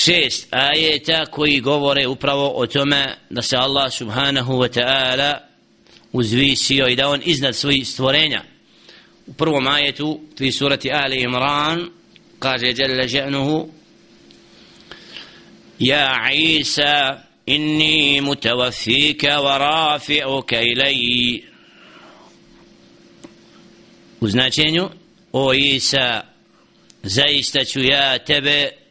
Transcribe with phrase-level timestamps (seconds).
[0.00, 5.38] šest ajeta koji govore upravo o tome da se Allah subhanahu wa ta'ala
[6.12, 8.42] uzvisio i da on iznad svojih stvorenja.
[9.26, 11.88] U prvom ajetu fi surati Ali Imran
[12.38, 13.68] kaže jalla že'nuhu
[15.78, 21.44] Ja Isa inni mutavafika wa rafi'uka ilaji
[24.20, 24.88] u značenju
[25.32, 26.20] o Isa
[27.02, 28.81] zaista ću ja tebe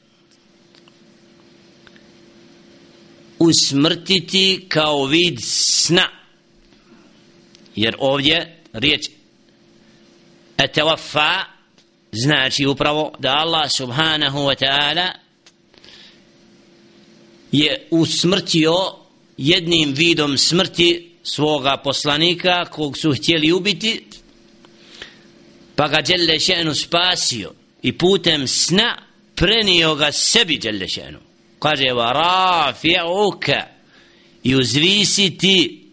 [3.41, 6.07] usmrtiti kao vid sna.
[7.75, 9.01] Jer ovdje riječ
[10.57, 11.43] etawaffa
[12.11, 15.11] znači upravo da Allah subhanahu wa ta'ala
[17.51, 18.75] je usmrtio
[19.37, 24.03] jednim vidom smrti svoga poslanika kog su htjeli ubiti
[25.75, 28.97] pa ga Đelešenu spasio i putem sna
[29.35, 31.30] prenio ga sebi Đelešenu
[31.61, 33.61] kaže va rafi'uka
[34.43, 35.83] i uzvisiti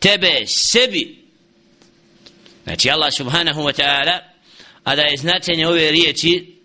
[0.00, 1.18] tebe sebi
[2.64, 4.18] znači Allah subhanahu wa ta'ala
[4.84, 6.56] a da je značenje ove riječi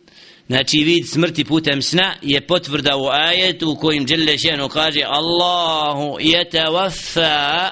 [0.47, 6.17] znači vid smrti putem sna je potvrda u ajetu u kojim Đelle še'nu kaže Allahu
[6.19, 7.71] yatawaffa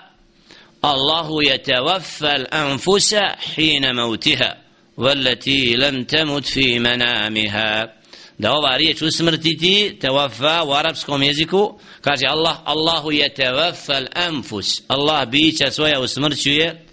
[0.81, 4.65] Allahu yatawaffa al-anfusa hina mautiha
[4.97, 7.94] والتي لم تمت في منامها
[8.37, 14.81] da ova riječ usmrtiti tevafa u arapskom jeziku kaže Allah Allahu je tevafal anfus.
[14.87, 16.85] Allah bića svoja usmrćuje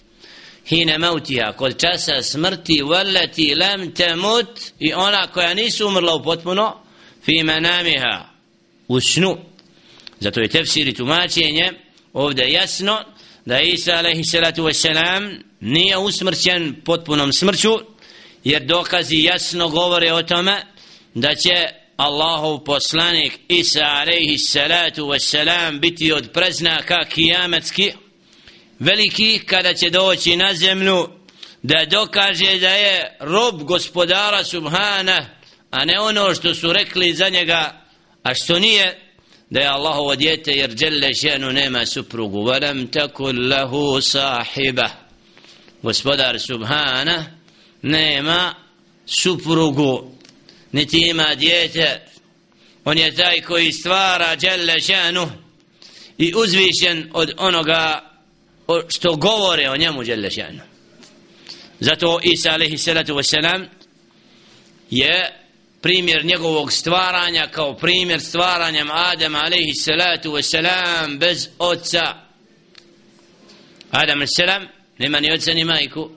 [0.66, 6.76] hine mautiha kod časa smrti vallati lam temut i ona koja nisu umrla u potpuno
[7.24, 8.24] fi manamiha
[8.88, 9.38] u snu.
[10.20, 11.72] Zato je tefsir i tumačenje
[12.12, 13.00] ovdje jasno
[13.44, 17.78] da Isa alaihi salatu wasalam nije usmrćen potpunom smrću
[18.44, 20.71] jer dokazi jasno govore o tome
[21.14, 27.92] da će Allahov poslanik Isa alaihi salatu wassalam biti od preznaka kijametski
[28.78, 31.08] veliki kada će doći na zemlju
[31.62, 35.26] da dokaže da je rob gospodara subhana
[35.70, 37.82] a ne ono što su rekli za njega
[38.22, 38.98] a što nije
[39.52, 42.44] da je Allahovo djete jer djelle ženu nema suprugu.
[42.44, 44.88] Varam takul lahu sahiba.
[45.82, 47.24] Gospodar subhana
[47.82, 48.54] nema
[49.06, 50.12] suprugu
[50.72, 52.00] niti ima djete
[52.84, 55.30] on je taj koji stvara djelle šanu
[56.18, 58.10] i uzvišen od onoga
[58.88, 60.60] što govore o njemu djelle šanu
[61.80, 63.66] zato Isa alaihi salatu wasalam
[64.90, 65.42] je
[65.82, 72.02] primjer njegovog stvaranja kao primjer stvaranjem Adama alaihi salatu wasalam bez oca.
[73.90, 74.68] Adam alaihi
[74.98, 76.10] nema ni oca ni majku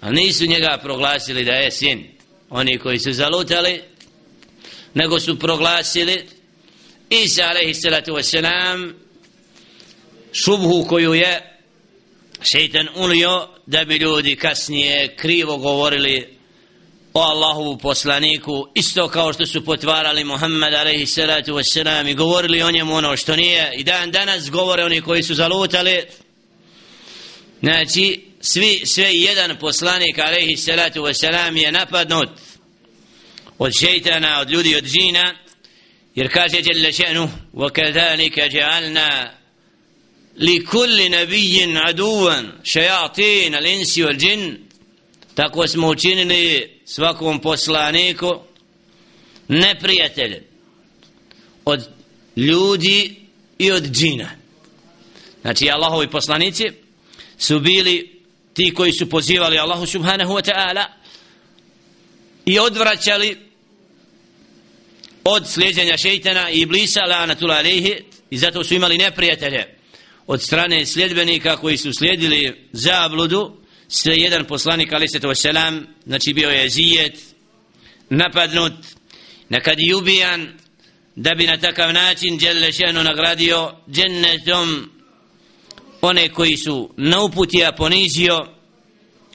[0.00, 2.15] ali nisu njega proglasili da je sin
[2.50, 3.82] oni koji su zalutali
[4.94, 6.26] nego su proglasili
[7.10, 8.92] Isa alaihi salatu wasalam
[10.32, 11.58] šubhu koju je
[12.42, 16.36] šeitan unio da bi ljudi kasnije krivo govorili
[17.14, 22.70] o Allahovu poslaniku isto kao što su potvarali Muhammed alaihi salatu wasalam i govorili o
[22.70, 23.72] njemu ono što nije.
[23.76, 26.02] I dan danas govore oni koji su zalutali.
[27.60, 32.29] Znači svi, sve jedan poslanik alaihi salatu wasalam je napadnut
[33.57, 35.35] od šeitana, od ljudi, od džina
[36.15, 39.31] jer kaže Jelle še'nu وَكَذَلِكَ جَعَلْنَا
[40.37, 44.57] لِكُلِّ نَبِيٍ عَدُوًا شَيَاطِينَ الْإِنسِ وَالْجِنِ
[45.35, 48.39] tako smo učinili svakom poslaniku
[49.47, 50.43] neprijatelje
[51.65, 51.89] od
[52.35, 53.15] ljudi
[53.57, 54.29] i od džina
[55.41, 56.63] znači Allahovi poslanici
[57.37, 58.14] su bili
[58.56, 60.84] ti koji su pozivali Allahu subhanahu wa ta'ala
[62.46, 63.38] i odvraćali
[65.24, 67.94] od slijedjenja šeitana i iblisa la'anatul alihi
[68.30, 69.64] i zato su imali neprijatelje
[70.26, 73.56] od strane sljedbenika koji su slijedili zabludu.
[73.88, 77.18] Sve jedan poslanik ali se to selam znači bio je zijet
[78.10, 78.72] napadnut
[79.48, 80.58] nekad i ubijan
[81.16, 84.95] da bi na takav način Đelle nagradio džennetom
[86.06, 88.46] one koji su na uputija ponizio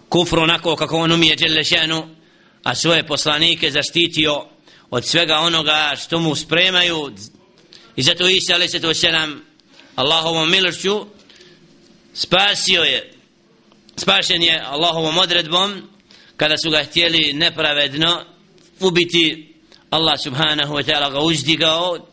[0.09, 2.15] kufru onako kako on umije Đelešanu
[2.63, 4.45] a svoje poslanike zaštitio
[4.89, 7.13] od svega onoga što mu spremaju.
[7.95, 9.41] I zato Isa ali se to selam
[9.95, 11.05] Allahovom milošću
[12.13, 13.13] spasio je
[13.95, 15.81] spašen je Allahovom odredbom
[16.37, 18.23] kada su ga htjeli nepravedno
[18.79, 19.47] ubiti.
[19.89, 22.07] Allah subhanahu wa ta'ala ga uzdigao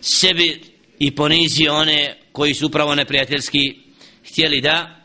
[0.00, 0.60] sebi
[0.98, 3.78] i ponizio one koji su upravo neprijateljski
[4.24, 5.02] htjeli da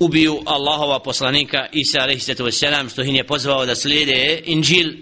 [0.00, 4.92] ubiju Allahova poslanika Isa alaihissalatu wassalam što im je pozvao da slijede Inđil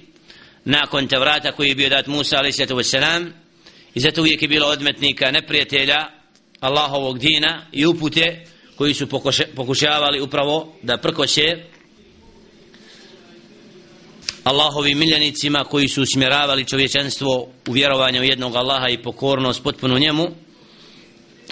[0.64, 2.94] nakon Tevrata koji je bio dat Musa a.s.
[3.94, 6.06] i zato uvijek je bilo odmetnika neprijatelja
[6.60, 8.44] Allahovog dina i upute
[8.76, 9.06] koji su
[9.56, 11.64] pokušavali upravo da prkoće
[14.44, 20.28] Allahovim miljenicima koji su usmjeravali čovječanstvo u vjerovanje u jednog Allaha i pokornost potpuno njemu.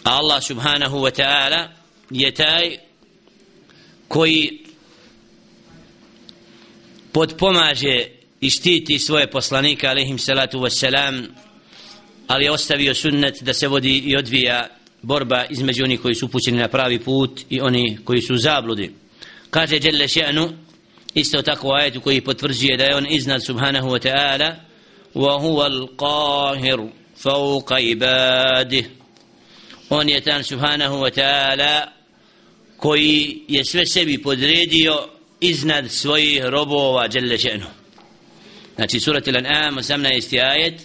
[0.04, 1.68] A Allah subhanahu wa ta'ala
[2.10, 2.78] je taj
[4.08, 4.64] koji
[7.12, 8.06] podpomaže
[8.40, 11.26] i štiti svoje poslanike alaihim salatu wassalam
[12.26, 14.68] ali je ostavio sunnet da se vodi i odvija
[15.02, 18.90] borba između onih koji su upućeni na pravi put i oni koji su zabludi.
[19.50, 20.50] Kaže Jelle še'nu
[21.14, 24.54] isto tako ajet koji potvrđuje da je on iznad subhanahu wa ta'ala
[25.14, 26.88] wa huwa al-qahir
[27.22, 28.86] fawqa ibadih
[29.90, 31.86] on je tan subhanahu wa ta'ala
[32.76, 35.08] koji je sve sebi podredio
[35.40, 37.66] iznad svojih robova Jelle še'nu.
[38.74, 40.42] Znači surat il-an'am 18.
[40.42, 40.80] ajet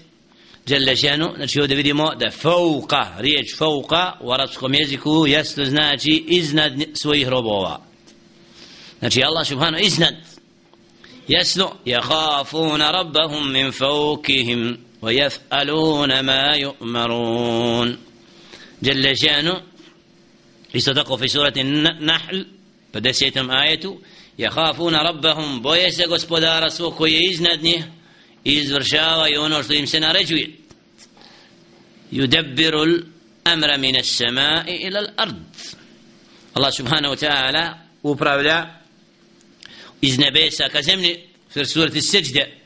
[0.68, 1.36] Jelle še'nu.
[1.36, 7.85] Znači ovdje vidimo da fawqa riječ fawqa u arabskom jeziku jasno znači iznad svojih robova.
[9.00, 10.16] Znači Allah subhanahu iznad
[11.28, 13.72] jasno yakhafuna rabbahum min
[15.02, 17.98] wa yaf'aluna ma yu'marun
[18.82, 19.54] jalla shanu
[20.74, 21.64] isto tako fi surati
[22.00, 22.38] nahl
[22.92, 24.02] pa desetom ajetu
[24.38, 27.84] yakhafuna rabbahum boje se gospodara svog koji je iznad njih
[28.44, 30.52] izvršavaju ono što im se naređuje
[32.12, 35.36] yudabbiru al-amra min as-sama'i ila al-ard
[36.54, 38.85] Allah subhanahu wa ta'ala upravlja
[40.01, 41.19] iz nebesa ka zemlji
[41.53, 42.57] fir surati seđde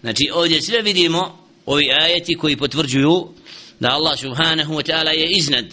[0.00, 3.28] znači ovdje sve vidimo ovi ajeti koji potvrđuju
[3.80, 5.64] da Allah subhanahu wa ta'ala je iznad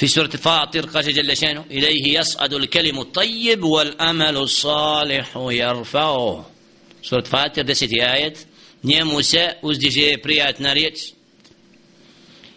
[0.00, 6.50] في سورة فاطر قال جل شانه إليه يصعد الكلم الطيب والأمل الصالح يرفعه
[7.02, 8.34] سورة فاطر دست آية
[8.84, 10.98] njemu se uzdiže prijatna riječ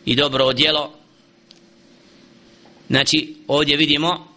[0.06, 0.94] i dobro djelo
[2.90, 4.28] znači ovdje vidimo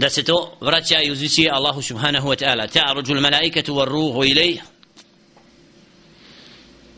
[0.00, 4.56] da se to vraća i uzvisuje Allahu subhanahu wa ta'ala ta'ruđu l-malaikatu wa ruhu ilaj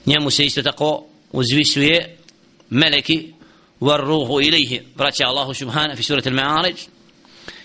[0.06, 2.18] njemu se isto tako uzvisuje
[2.70, 3.32] meleki
[3.80, 6.76] wa ruhu ilajhi vraća Allahu subhanahu fi surat al-ma'arij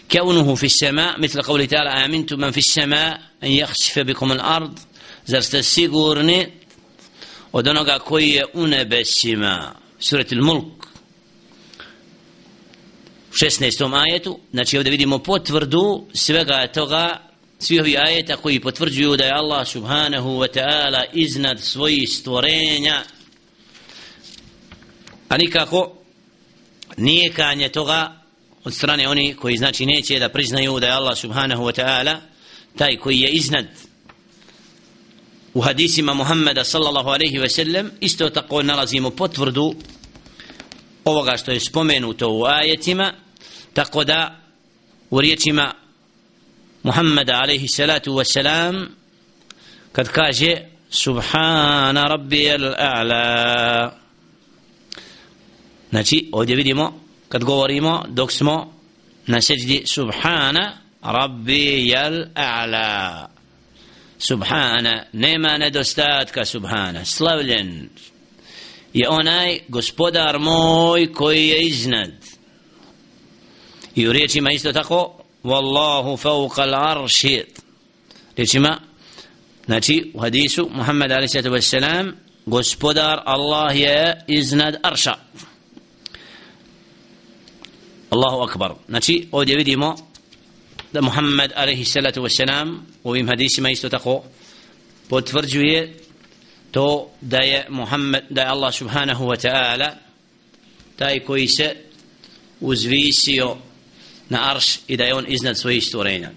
[0.10, 4.80] كونه في السماء مثل قوله تعالى آمنتم من في السماء أن يخسف بكم الأرض
[5.26, 6.50] زر تسيقورني
[7.54, 10.97] ودنوغا كوي أنبسما سورة الملك
[13.42, 13.94] 16.
[13.94, 17.22] ajetu, znači ovdje vidimo potvrdu svega toga,
[17.60, 23.04] svih ovih ajeta koji potvrđuju da je Allah subhanahu wa ta'ala iznad svojih stvorenja,
[25.30, 25.98] a nikako
[26.98, 28.24] nijekanje toga
[28.64, 32.18] od strane oni koji znači neće da priznaju da je Allah subhanahu wa ta'ala
[32.78, 33.66] taj koji je iznad
[35.54, 39.76] u hadisima Muhammeda sallallahu alaihi ve sellem isto tako nalazimo potvrdu
[41.06, 43.27] ovoga što je spomenuto u ajetima
[43.78, 44.36] tako da
[45.10, 45.74] u riječima
[46.84, 48.86] Muhammeda alaihi salatu wasalam
[49.92, 50.56] kad kaže
[50.90, 53.90] Subhana rabbi al-a'la
[55.90, 58.74] znači ovdje vidimo kad govorimo dok smo
[59.28, 63.26] na seđdi Subhana rabbi al-a'la
[64.20, 67.90] Subhana nema nedostatka Subhana slavljen
[68.94, 72.27] je onaj gospodar moj koji je iznad
[73.98, 75.14] i u riječima isto tako
[75.44, 77.44] Wallahu fauqa l'arši
[78.36, 78.80] riječima
[79.66, 81.36] znači u hadisu Muhammed a.s.
[82.46, 85.16] gospodar Allah je iznad arša
[88.10, 89.96] Allahu akbar znači ovdje vidimo
[90.94, 91.96] da Muhammed a.s.
[93.04, 94.24] u ovim hadisima isto tako
[95.10, 95.98] potvrđuje
[96.72, 99.90] to da je Muhammed da je Allah subhanahu wa ta'ala
[100.96, 101.76] taj koji se
[102.62, 103.58] uzvisio
[104.30, 106.32] na arš i da je on iznad svojih stvorenja.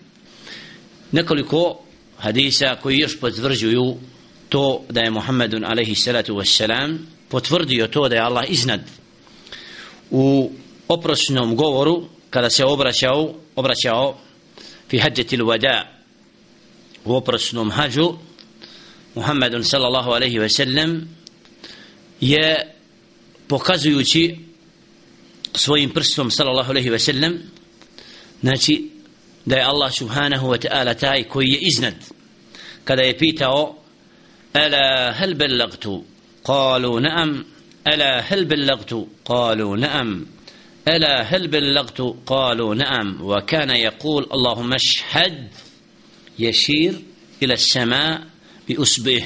[1.13, 1.81] Nekoliko
[2.19, 3.97] hadisa koji još potvrđuju
[4.49, 8.81] to da je Muhammedun alaihi salatu wassalam potvrdio to da je Allah iznad
[10.11, 10.51] u
[10.89, 14.19] oprosnom govoru kada se obraćao obraćao
[14.89, 15.83] fi hađetil wada
[17.05, 18.15] u oprosnom hađu
[19.15, 21.01] Muhammedun sallallahu alaihi wasallam
[22.21, 22.75] je
[23.49, 24.37] pokazujući
[25.55, 27.39] svojim prstom sallallahu alaihi wasallam
[28.43, 28.91] znači
[29.47, 31.95] da الله سبحانه وتعالى تاي كوي taj
[32.87, 33.75] كذا je iznad.
[34.57, 36.03] ألا هل بلغت
[36.45, 37.45] قالوا نعم
[37.87, 40.27] ألا هل بلغت قالوا نعم
[40.89, 45.49] ألا هل بلغت قالوا نعم وكان يقول اللهم اشهد
[46.39, 46.95] يشير
[47.43, 48.27] إلى السماء
[48.69, 49.25] بأسبه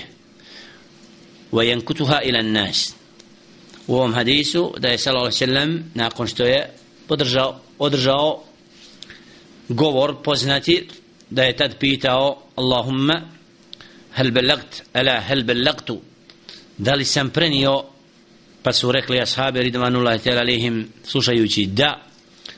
[1.52, 2.94] وينكتها إلى الناس
[3.88, 4.66] وهم حديث صلى
[5.06, 6.71] الله عليه وسلم ناقن شتوية
[7.11, 8.40] ودرجاو ودرجاو
[9.68, 10.88] govor poznati
[11.30, 13.23] da je tad pitao Allahumma
[14.12, 16.00] hal belagt, ala hal balagtu
[16.78, 17.85] da li sam prenio?
[18.62, 22.02] Pa su rekli ashabi ridvanullahi ta'ala alihim slušajući da.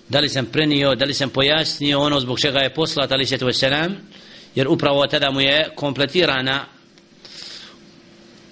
[0.09, 3.39] Da li sam prenio da li sam pojasnio ono zbog čega je poslat ali se
[3.53, 3.97] selam?
[4.55, 6.65] Jer upravo tada mu je kompletirana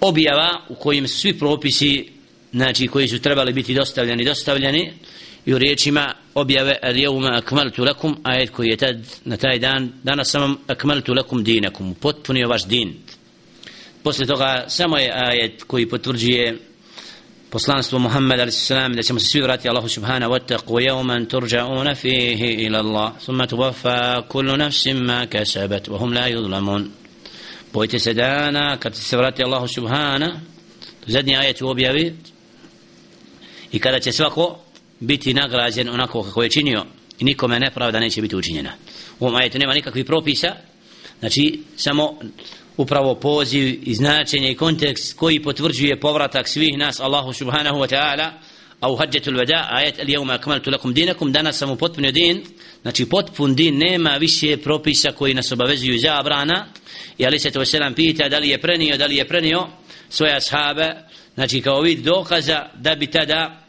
[0.01, 2.09] objava u kojim svi propisi
[2.51, 4.93] znači koji su trebali biti dostavljeni dostavljeni
[5.45, 9.91] i u riječima objave al jevma akmaltu lakum ajet koji je tad na taj dan
[10.03, 12.93] danas sam vam akmaltu lakum dinakum potpunio vaš din
[14.03, 16.57] posle toga samo je ajet koji potvrđuje
[17.49, 18.71] poslanstvo Muhammed a.s.
[18.95, 23.47] da ćemo se svi vratiti Allahu subhanahu wa taqu jevman turja'una fihi ila Allah summa
[23.47, 26.85] tuwafa kullu nafsim ma kasabat wa hum la yudlamun
[27.73, 30.37] bojte se dana kad se vrati Allahu subhanahu
[31.07, 32.15] zadnji ajet u objavi
[33.71, 34.64] i kada će svako
[34.99, 36.85] biti nagrađen onako kako je činio
[37.19, 38.71] i nikome nepravda neće biti učinjena.
[39.19, 40.55] U ovom ajetu nema nikakvih propisa
[41.19, 42.19] znači samo
[42.77, 48.31] upravo poziv i značenje i kontekst koji potvrđuje povratak svih nas Allahu subhanahu wa ta'ala
[48.79, 52.43] a u hađetul veda ajet al jevma akmaltu lakum dinakum danas sam upotpunio din
[52.81, 56.67] znači potpun din nema više propisa koji nas obavezuju za abrana
[57.17, 59.67] i ali se to selam pita da li je prenio da li je prenio
[60.09, 60.95] svoje ashabe
[61.33, 63.64] znači kao vid dokaza da bi tada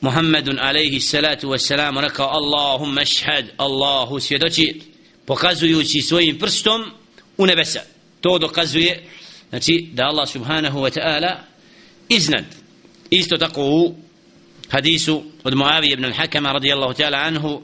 [0.00, 4.80] Muhammedun alaihi salatu wassalam rekao Allahumma šhad Allahu svjedoči
[5.26, 6.84] pokazujući svojim prstom
[7.36, 7.80] u nebesa
[8.20, 9.02] to dokazuje
[9.50, 11.36] znači da Allah subhanahu wa ta'ala
[12.08, 12.44] iznad
[13.10, 13.94] isto tako u
[14.68, 17.62] hadisu od Muavije ibn al-Hakama radijallahu ta'ala anhu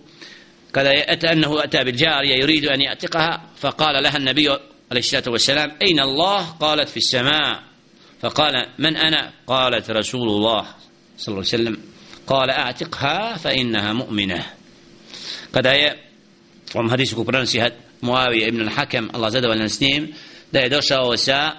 [0.73, 4.49] kada je ata annahu ata bil jarija yuridu an ya'tiqaha faqala laha an-nabiy
[4.91, 7.62] عليه الصلاة والسلام أين الله قالت في السماء
[8.21, 10.67] فقال من أنا قالت رسول الله
[11.19, 11.94] صلى الله عليه وسلم
[12.26, 14.47] قال أعتقها فإنها مؤمنة.
[15.54, 15.97] قد اي
[16.66, 17.47] فهم حديثك قران
[18.02, 20.12] معاويه ابن الحكم الله زاد ولا نسنيم
[20.52, 21.57] دا يدوشا وسا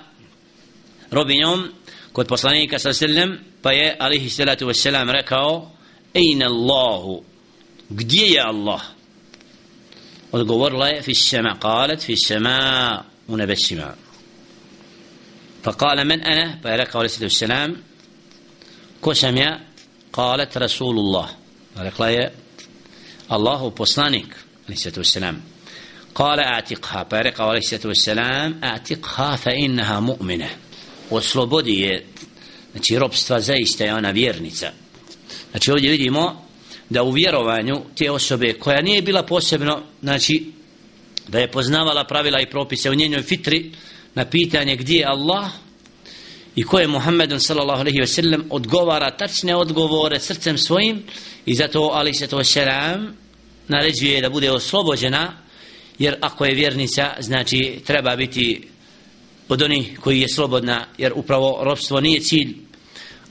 [1.13, 1.73] روبينوم
[2.13, 3.39] قد بصلاني صلى الله عليه وسلم
[4.01, 5.67] عليه الصلاه والسلام ركاو
[6.15, 7.23] اين الله
[7.91, 8.81] قدي يا الله
[10.31, 13.95] والقبر لا في السماء قالت في السماء ونبشما
[15.63, 17.75] فقال من أنا فيا ركعوا عليه الصلاه والسلام
[19.01, 19.13] كو
[20.15, 21.29] قالت رسول الله
[21.77, 22.31] رقلا يا
[23.31, 25.41] الله بوسنانك عليه الصلاه والسلام
[26.15, 30.49] قال اعتقها بارق عليه الصلاة والسلام اعتقها فانها مؤمنه
[31.11, 32.01] وسلوبودي
[32.71, 34.71] znači robstva zaista je ona vjernica.
[35.51, 36.41] Znači ovdje vidimo
[36.89, 40.51] da u vjerovanju te osobe koja nije bila posebno znači
[41.27, 43.71] da je poznavala pravila i propise u njenoj fitri
[44.15, 45.51] na pitanje gdje je Allah
[46.55, 51.03] i ko je Muhammedun sallallahu alaihi ve sellem odgovara tačne odgovore srcem svojim
[51.45, 53.13] i zato ali se to selam
[53.67, 55.33] naređuje da bude oslobođena
[55.99, 58.67] jer ako je vjernica znači treba biti
[59.49, 62.55] od onih koji je slobodna jer upravo robstvo nije cilj.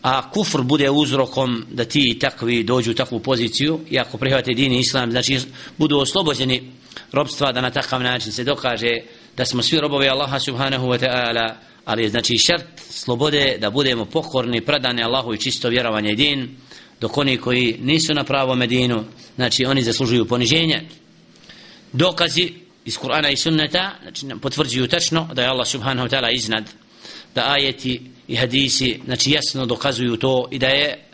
[0.03, 4.73] A kufr bude uzrokom da ti takvi dođu u takvu poziciju i ako prihvate din
[4.73, 5.41] islam znači
[5.79, 6.73] budu oslobođeni
[7.13, 9.01] robstva da na takav način se dokaže
[9.37, 11.55] da smo svi robovi Allaha subhanahu wa ta'ala
[11.85, 16.57] ali je znači šart slobode da budemo pokorni, predani Allahu i čisto vjerovanje i din,
[17.01, 19.05] dok oni koji nisu na pravo Medinu,
[19.37, 20.83] znači oni zaslužuju poniženje.
[21.93, 22.53] Dokazi
[22.85, 26.71] iz Kur'ana i Sunneta znači, potvrđuju tačno da je Allah subhanahu wa ta'ala iznad,
[27.35, 31.05] da ajeti i hadisi znači jasno dokazuju to i da je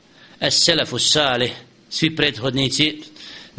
[0.41, 1.53] as-salafu salih
[1.91, 3.03] svi prethodnici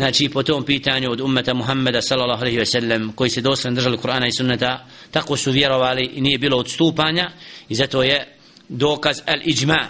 [0.02, 3.98] znači po tom pitanju od ummeta Muhammeda sallallahu alejhi ve sellem koji se dosledno držali
[3.98, 7.32] Kur'ana i sunneta tako su vjerovali i nije bilo odstupanja
[7.70, 8.38] i zato je
[8.70, 9.86] dokaz al-ijma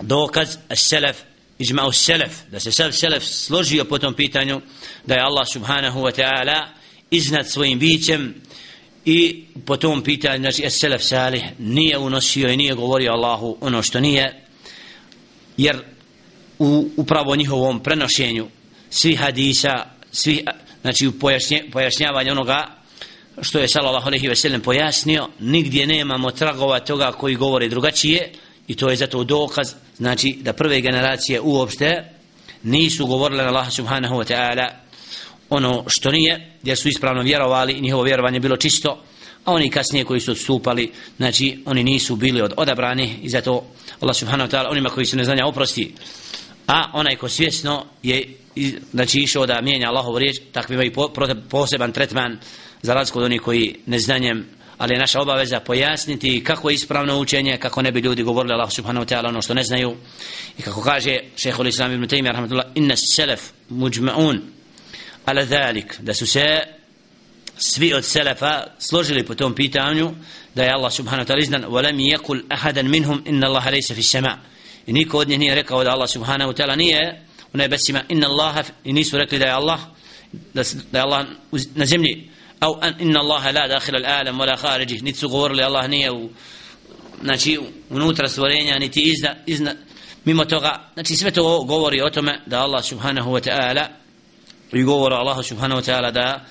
[0.00, 1.14] dokaz al-selef
[1.58, 4.60] ijma al-selef da se sad selef složio po tom pitanju
[5.06, 6.66] da je Allah subhanahu wa ta'ala
[7.10, 8.34] iznad svojim bićem
[9.04, 14.00] i po tom pitanju znači al-selef salih nije unosio i nije govorio Allahu ono što
[14.00, 14.44] nije
[15.56, 15.82] jer
[16.58, 18.48] u upravo njihovom prenošenju
[18.90, 20.44] svi hadisa, svi,
[20.82, 22.66] znači u pojašnje, pojašnjavanje onoga
[23.42, 28.32] što je sallallahu alejhi ve sellem pojasnio, nigdje nemamo tragova toga koji govore drugačije
[28.68, 32.04] i to je zato dokaz, znači da prve generacije uopšte
[32.62, 34.68] nisu govorile na Allah subhanahu wa ta'ala
[35.50, 39.02] ono što nije, jer su ispravno vjerovali i njihovo vjerovanje bilo čisto,
[39.44, 43.64] a oni kasnije koji su odstupali, znači oni nisu bili od odabrani i zato
[44.00, 45.94] Allah subhanahu wa ta'ala onima koji su neznanja oprosti,
[46.68, 48.36] a onaj ko svjesno je
[48.92, 51.12] znači išao da mijenja Allahovu riječ, takvi imaju po,
[51.50, 52.38] poseban tretman
[52.82, 54.46] za razliku od onih koji neznanjem
[54.78, 58.72] ali je naša obaveza pojasniti kako je ispravno učenje, kako ne bi ljudi govorili Allah
[58.72, 59.96] subhanahu wa ta'ala ono što ne znaju.
[60.58, 64.38] I kako kaže šehhul islam ibn Taymi, rahmatullah, inna selef muđma'un
[65.24, 66.60] ala dhalik, da su se
[67.56, 70.14] svi od selefa složili po tom pitanju
[70.54, 74.02] da je Allah subhanahu wa ta'ala izdan walam yakul ahadan minhum inna Allah laysa fi
[74.02, 74.38] sama
[74.88, 78.02] i niko od njih nije rekao da Allah subhanahu wa ta'ala nije u nebesima.
[78.08, 79.80] Inna Allah i nisu rekli da je Allah
[80.54, 81.26] da, da je Allah
[81.74, 82.30] na zemlji.
[82.60, 86.12] Au an inna Allah la dakhil al alam wala khariji niti su govorili Allah nije
[86.12, 86.30] u
[87.22, 87.58] znači
[87.90, 89.74] unutra stvorenja niti izna, izna
[90.24, 90.90] mimo toga.
[90.94, 93.86] Znači sve to govori o tome da Allah subhanahu wa ta'ala
[94.72, 96.44] i govori Allah subhanahu wa ta'ala da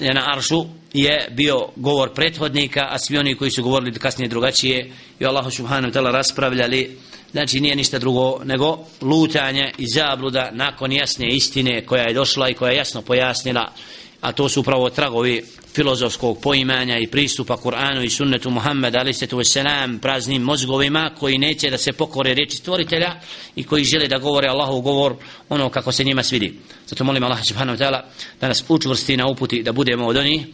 [0.00, 4.92] je na aršu je bio govor prethodnika a svi oni koji su govorili kasnije drugačije
[5.20, 6.98] i Allah subhanahu wa ta'ala raspravljali
[7.32, 12.54] znači nije ništa drugo nego lutanje i zabluda nakon jasne istine koja je došla i
[12.54, 13.72] koja je jasno pojasnila.
[14.20, 19.26] A to su upravo tragovi filozofskog poimanja i pristupa Kur'anu i sunnetu Muhammed ali se
[19.26, 23.20] tu selam praznim mozgovima koji neće da se pokore reči stvoritelja
[23.56, 25.14] i koji žele da govore Allahov govor
[25.48, 26.58] ono kako se njima svidi.
[26.86, 28.00] Zato molim Allah subhanahu wa ta'ala
[28.40, 30.46] da nas učvrsti na uputi da budemo od onih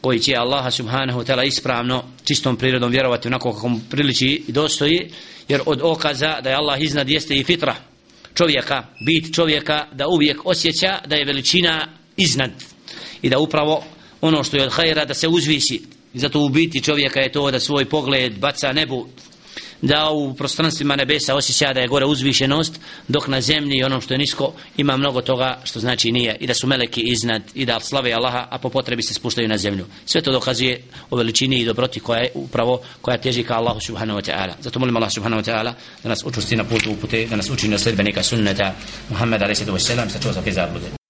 [0.00, 4.52] koji će Allah subhanahu wa ta'ala ispravno čistom prirodom vjerovati onako kako mu priliči i
[4.52, 5.10] dostoji
[5.48, 7.74] jer od okaza da je Allah iznad jeste i fitra
[8.34, 12.50] čovjeka, bit čovjeka da uvijek osjeća da je veličina iznad
[13.22, 13.84] i da upravo
[14.20, 15.82] ono što je od hajera da se uzvisi
[16.14, 19.08] i zato u biti čovjeka je to da svoj pogled baca nebu
[19.82, 24.18] da u prostranstvima nebesa osjeća da je gore uzvišenost dok na zemlji onom što je
[24.18, 26.36] nisko ima mnogo toga što znači nije.
[26.40, 29.58] I da su meleki iznad i da slave Allaha a po potrebi se spuštaju na
[29.58, 29.86] zemlju.
[30.06, 34.20] Sve to dokazuje o veličini i dobroti koja je upravo koja teži ka Allahu subhanahu
[34.20, 34.52] wa ta'ala.
[34.60, 37.70] Zato molim Allah subhanahu wa ta'ala da nas učusti na putu upute da nas učini
[37.70, 38.74] na sledbenika sunneta
[39.10, 39.62] Muhammed a.s.
[40.12, 40.96] sa čovjek zablude